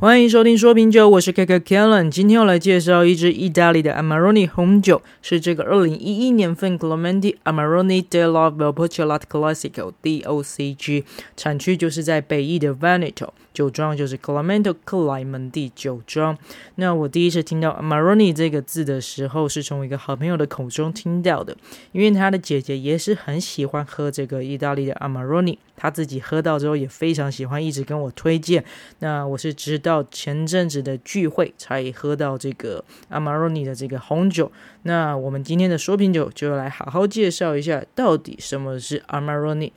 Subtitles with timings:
[0.00, 2.08] 欢迎收听说品酒，我是 K K Kellen，。
[2.08, 11.04] 今天要来介绍一支意大利的 Amarone 红酒，是这个二零一一年份 c l e m e n t i Amarone della Valpolicella Classico DOCG，
[11.36, 16.38] 产区就是在北意的 Veneto，酒庄就是 Clemente 克莱门蒂酒庄。
[16.76, 21.56] 那我第一次听到 Amarone 这个字的时候，是从一个好朋友的口中听到的，
[21.90, 28.64] 因为他的姐姐也是很喜欢喝这个意大利的 Amarone，他自己喝到之后也非常喜欢，一直跟我推荐。
[29.00, 29.80] 那我是直。
[29.80, 39.72] 到前阵子的聚会才喝到这个 Amarone 的这个红酒，那我们今天的说品酒就来好好介绍一下，到底什么是 Amarone。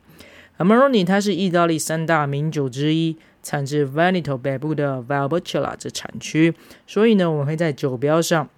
[0.57, 6.55] Amarone 它是意大利三大名酒之一，产自 Veneto 北部的 Valpolicella 这产区，
[6.87, 8.49] 所以呢，我们会在酒标上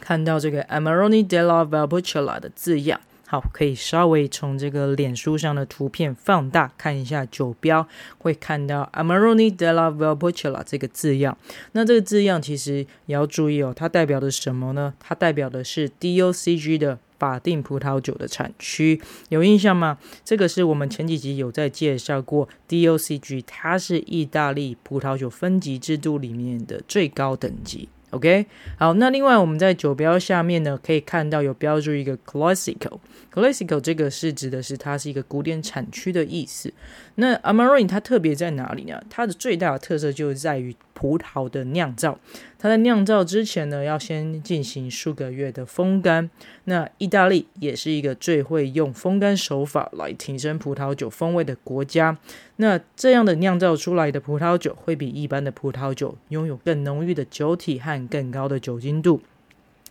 [0.00, 3.00] 看到这个 Amarone della Valpolicella 的字样。
[3.26, 7.88] 好，可以稍微从这个脸书上的图片放大看一下酒标，
[8.18, 11.36] 会看到 Amarone della Valpolicella 这个字样。
[11.72, 14.94] 那这个字样其实也要注意哦，它代表的什么呢？
[15.00, 19.98] 它代表的是 DOCG 的法定葡萄酒的产区，有印象吗？
[20.24, 27.88] 这个是我们前几集有在介绍过 DOCG，它是意大利葡萄酒分级制度里面的最高等级。
[28.10, 28.46] OK，
[28.78, 36.72] 好，那另外我们在酒标下面呢，可以看到有标注一个 Classical，Classical 这个是指的是它是一个古典产区的意思。
[37.16, 39.02] 那 Amarone 它特别在哪里呢？
[39.10, 42.18] 它的最大的特色就在于葡萄的酿造。
[42.58, 46.30] 它在酿造之前呢，要先进行数个月的风干。
[46.64, 52.16] 那意大利也是一个最会用风干手法来提升葡萄酒风味的国家。
[52.56, 59.20] 那这样的酿造出来的葡萄酒会比一般的葡萄酒拥有更浓郁的酒体和更高的酒精度，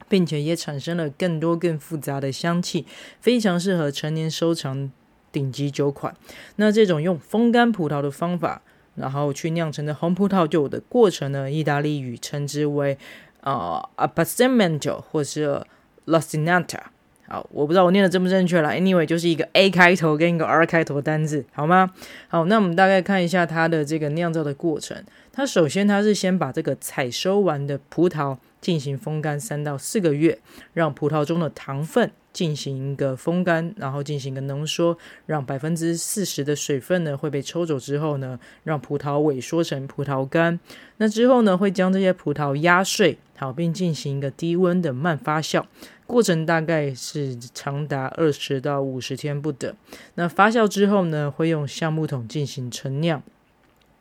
[0.09, 2.86] 并且也产生了更多更复杂的香气，
[3.20, 4.92] 非常适合陈年收藏。
[5.34, 6.16] 顶级酒款，
[6.58, 8.62] 那这种用风干葡萄的方法，
[8.96, 12.98] 然后去酿成的红葡萄酒的过程呢，意大利语称之为
[13.42, 15.62] 呃 Appassimento 或是
[16.06, 16.80] la sinata。
[17.26, 18.72] 好，我不知道我念的正不正确啦。
[18.72, 21.92] Anyway，就是一个 A 开头跟一个 R 开头的单字，好吗？
[22.28, 25.02] 好，那我们大概看一下它的这个酿造的过程。
[25.32, 30.38] 它首先它是先把这个采收完的葡萄进行风干三到四个月，
[30.74, 32.12] 让葡萄中的糖分。
[32.34, 40.60] 进行一个风干，然后进行一个浓缩，让百分之四十的水分呢会被抽走之后呢，让葡萄萎缩成葡萄干。
[40.98, 45.64] 那之后呢，会将这些葡萄压碎，好，并进行一个低温的慢发酵，
[46.08, 49.72] 过程大概是长达二十到五十天不等。
[50.16, 53.22] 那发酵之后呢，会用橡木桶进行陈酿。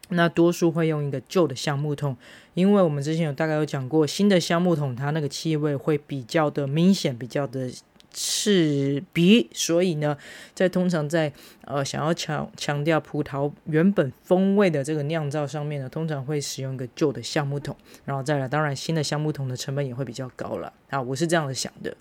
[0.09, 2.16] 那多数会用一个旧的橡木桶，
[2.54, 7.70] 因为我们之前有大概有讲过，新的橡木桶它那个气味会比较的明显，比较的。
[8.12, 10.16] 刺鼻，所以呢，
[10.54, 11.32] 在通常在
[11.64, 20.72] 呃想要强强调葡萄原本风味的这个酿造上面呢，通常会使用一个旧的橡木桶，然后再来，当然新的橡木桶的成本也会比较高了。
[20.92, 21.97] 啊，我是这样子想的。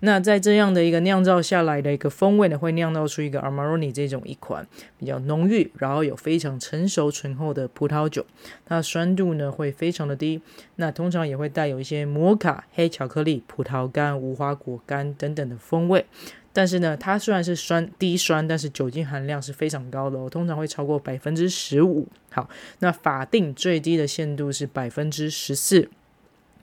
[0.00, 4.66] 那在这样的一个酿造下来的一个风味呢，会酿造出一个 Amarone 这种一款
[4.98, 8.26] 比较浓郁，然后有非常成熟醇厚的葡萄酒，
[8.66, 10.42] 它的酸度呢会非常的低，
[10.76, 16.04] 那通常也会带有一些摩卡、黑巧克力、葡萄干、无花果干等等的风味。
[16.52, 22.06] 但是呢，它虽然是酸低酸，但是酒精含量是非常高的哦，通常会超过百分之十五。
[22.30, 22.48] 好，
[22.80, 25.88] 那法定最低的限度是百分之十四。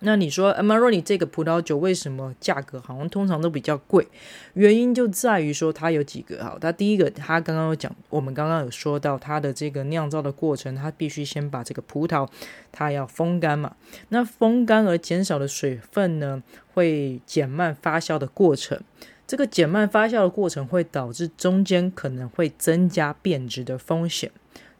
[0.03, 4.07] 那你说 Amarone 这个葡萄酒为什么价格好像通常都比较贵？
[4.53, 12.27] 原因就在于说它有几个哈，它第一个，它刚刚有讲，我们刚刚有说到它的这个酿造的过程，它必须先把这个葡萄
[12.71, 13.75] 它要风干嘛。
[14.09, 16.41] 那风干而减少的水分呢，
[16.73, 18.81] 会减慢发酵的过程。
[19.27, 24.31] 这个减慢发酵的过程会导致中间可能会增加变质的风险。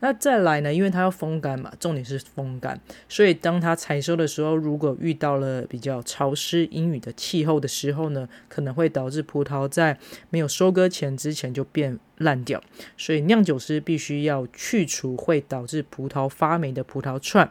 [0.01, 0.73] 那再来呢？
[0.73, 9.97] 因为它要风干嘛，重点是风干，所以当它采收的时候，如果遇到了比较潮湿阴雨的气候的时候呢，可能会导致葡萄在
[10.31, 12.61] 没有收割前之前就变烂掉。
[12.97, 17.49] 所以酿酒师必须要去除会导致葡萄发霉的葡萄串。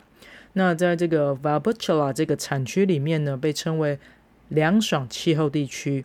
[0.54, 4.00] 那在这个 Valpolicella 这个产区里面呢，被称为
[4.48, 6.04] 凉爽气候地区。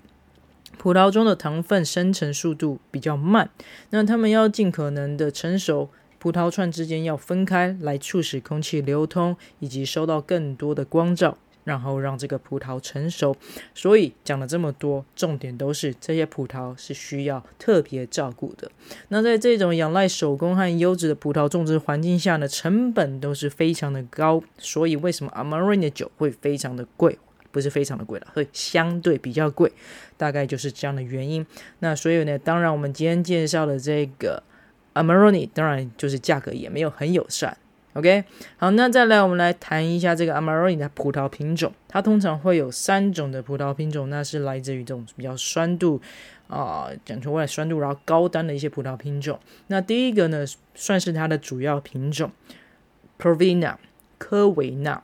[0.77, 3.49] 葡萄中的糖分生成速度比较慢，
[3.89, 5.89] 那他们要尽可能的成熟，
[6.25, 13.35] 葡萄串之间要分开来促使空气流通，以及收到更多的光照，然后让这个葡萄成熟。
[13.75, 18.71] 所以讲了这么多，重点都是这些葡萄是需要特别照顾的。
[19.09, 24.41] 那在这种仰赖手工和优质的葡萄种植环境下呢，成本都是非常的高。
[24.57, 27.19] 所以为什么 Amarone 的酒会非常的贵？
[27.51, 29.71] 不是非常的贵了，会相对比较贵，
[30.17, 31.45] 大概就是这样的原因。
[31.79, 34.41] 那所以呢，当然我们今天介绍的这个
[34.95, 37.55] Amarone，当然就是价格也没有很友善。
[37.93, 38.25] OK，
[38.57, 46.01] 好，那再来我们来谈一下这个 Amarone 的葡萄品种，它通常会有三种的葡萄品种，那是来自于这种比较酸度
[46.49, 49.39] 啊，讲求外酸度，然后高端的一些葡萄品种。
[49.67, 52.31] 那第一个呢，算是它的主要品种
[53.17, 53.75] ，Provina
[54.17, 55.01] 科维纳。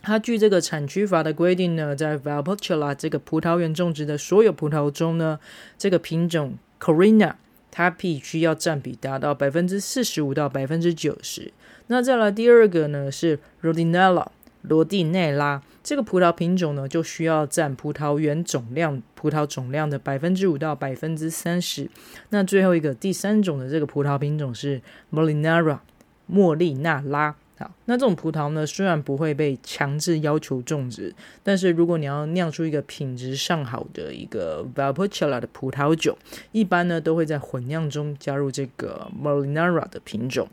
[0.00, 5.38] 它据这个产区法的规定呢，在 Valpolicella 这个葡萄园种植的所有葡萄中呢，
[5.76, 7.34] 这个品种 Corina
[7.72, 11.52] 它必须要占比达到百分之四十五到百分之九十。
[11.88, 14.30] 那再来第二个呢是罗蒂内拉
[14.62, 21.90] 罗蒂内拉，这个葡萄品种呢就需要占葡萄园总量葡萄总量的百分之五到百分之三十。
[22.28, 24.80] 那最后一个第三种的这个葡萄品种是
[25.12, 25.80] Molinara
[26.26, 27.34] 莫利纳拉。
[27.58, 36.16] 好，那这种葡萄呢虽然不会被强制要求种植，但是如果你要酿出一个品质上好的一个 Valpolicella 的葡萄酒，
[36.50, 40.48] 一般呢都会在混酿中加入这个 Molinara 的品种。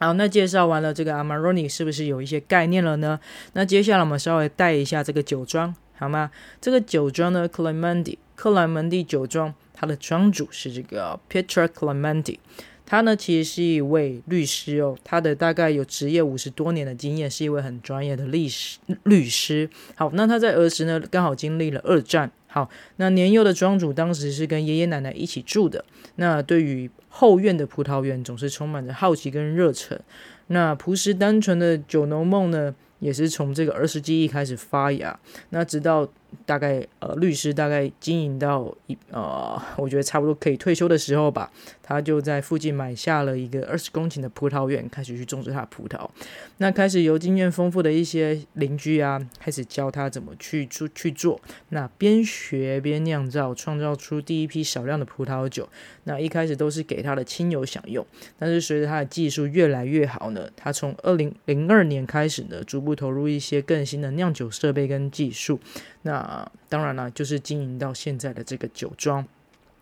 [0.00, 3.18] 好，那介绍完了这个 Amarone 是不是有一些概念了呢？
[3.52, 6.32] 那接下来我们稍微带一下这个酒庄，好吗？
[6.60, 12.38] 这个酒庄呢，Clemente 克莱门蒂酒庄，它的庄主是这个 Pietro Clemente，
[12.86, 19.68] 他呢其实是一位律师哦，他的大概有职业五十多年的经验，是一位很专业的律师律师。
[19.94, 22.30] 好，那他在儿时呢刚好经历了二战。
[22.46, 25.84] 好，那年幼的庄主当时是跟爷爷奶奶一起住的。
[26.16, 30.00] 那对于后院的葡萄园，总是充满着好奇跟热忱。
[30.48, 35.18] 那朴实单纯的酒农梦呢，也是从这个儿时记忆开始发芽。
[35.50, 36.08] 那直到。
[36.44, 41.48] 大概呃，律师大概经营到一呃，我觉得差不多可以退休的时候吧，
[41.80, 46.10] 他就在附近买下了一个二十公顷的葡萄园，开始去种植他的葡萄。
[46.58, 51.40] 那开始由经验丰富的一些邻居啊，开始教他怎么去做去做。
[51.68, 55.68] 那边学边酿造，创造出第一批少量的葡萄酒。
[56.02, 58.04] 那一开始都是给他的亲友享用，
[58.36, 65.58] 但是随着他的技术越来越好呢，他从二零零二年开始呢，逐步投入一些更新的酿酒设备跟技术。
[66.02, 69.26] 那当然了，就是经营到现在的这个酒庄。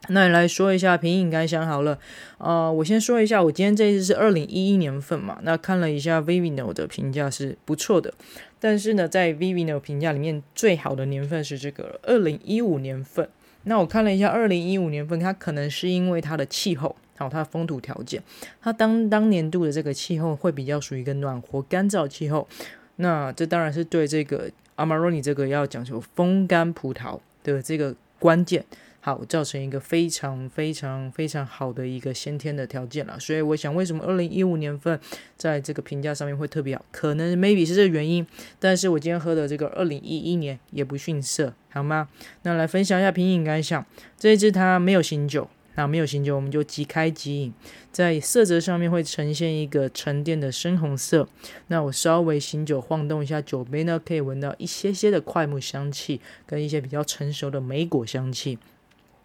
[0.09, 1.97] 那来说一下品饮感想好了。
[2.39, 5.39] 呃，我先说一下，我今天这一支是二零一一年份嘛。
[5.43, 8.13] 那看了一下 Vivino 的评价是不错的，
[8.59, 13.29] 但是呢，在 Vivino 评价里面最好的年份是这个二零一五年份。
[13.63, 16.97] 那我看了一下二零一五年份，它可能是因为它的气候，
[17.29, 18.23] 它风土条件，
[18.61, 22.49] 它当当年度的这个气候会比较属于一个暖和干燥气候。
[22.97, 24.51] 那这当然是对这个。
[24.75, 28.65] Amarone 这个要讲求风干葡萄的这个关键，
[29.01, 33.21] 好，造成一个非常非常非常好的一个先天的条件了。
[33.21, 34.99] 所以我想，为什么二零一五年份
[35.37, 36.85] 在这个评价上面会特别好？
[36.91, 38.27] 可能 maybe 是这个原因。
[38.59, 42.09] 但是我今天喝的这个二零一一年也不逊色，好吗？
[42.43, 43.85] 那来分享一下品饮感想。
[44.19, 45.49] 这一支它没有醒酒。
[45.75, 47.55] 那没有醒酒，我们就即开即饮。
[47.91, 51.29] 在色泽上面会呈现一个沉淀的深红色。
[51.69, 58.59] 那我稍微醒酒晃动一下酒杯呢，可以闻到一些些的快木香气，跟一些比较成熟的莓果香气。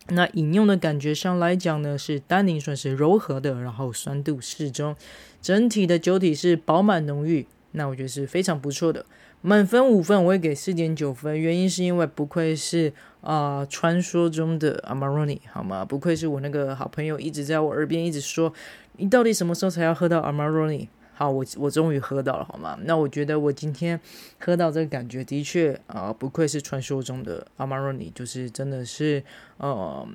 [0.10, 4.96] 那饮用的感觉上来讲呢，是单宁算是柔和的，然后酸度适中，
[5.42, 7.46] 整体的酒体是饱满浓郁。
[7.72, 9.06] 那我觉得是非常不错的。
[9.42, 11.39] 满分五分，我会给四点九分。
[11.39, 12.92] 原因是因为不愧是
[13.22, 15.86] 啊、传说中的 Amarone，好吗？
[15.86, 18.51] 不愧是我那个好朋友一直在我耳边一直说，
[18.98, 20.88] 你到底什么时候才要喝到 Amarone？
[21.13, 22.78] 好，我我终于喝到了，好吗？
[22.84, 24.00] 那我觉得我今天
[24.39, 29.23] 喝到这个感觉的确啊、不愧是传说中的 Amarone，就是真的是
[29.57, 30.07] 呃，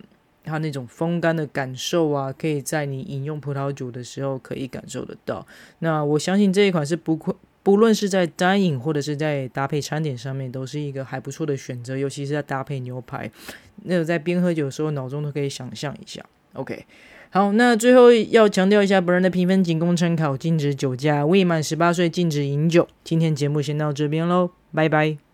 [0.44, 5.46] 它那种风干的感受啊，可以在你饮用葡萄酒的时候可以感受得到。
[5.78, 7.34] 那我相信这一款是不愧。
[7.62, 13.30] 不论是在单饮或者是在搭配餐点上面，都是一个还不错的选择，尤其是在搭配牛排，
[13.84, 16.20] 那个在边喝酒的时候，脑中都可以想象一下。
[16.54, 16.84] OK，
[17.30, 22.86] 好，那最后要强调一下，本人的评分仅供参考，禁止酒驾，未满十八岁禁止饮酒。
[23.04, 25.31] 今天节目先到这边喽，拜拜。